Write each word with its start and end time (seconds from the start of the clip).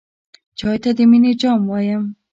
چای 0.57 0.77
ته 0.83 0.89
د 0.97 0.99
مینې 1.11 1.31
جام 1.41 1.61
وایم. 1.69 2.03